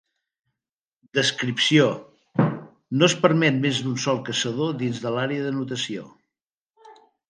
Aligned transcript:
Descripció: 1.17 1.85
no 2.41 3.11
es 3.11 3.17
permet 3.29 3.63
més 3.69 3.85
d'un 3.85 4.03
sol 4.09 4.25
Caçador 4.33 4.77
dins 4.85 5.07
de 5.07 5.17
l'àrea 5.19 5.49
d'anotació. 5.49 6.13